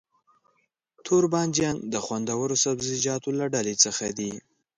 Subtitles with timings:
[1.05, 4.31] توربانجان د خوندورو سبزيجاتو له ډلې څخه دی.